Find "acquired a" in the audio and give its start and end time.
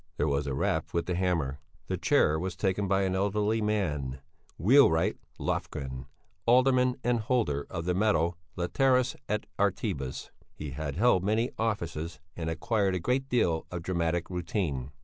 12.49-12.99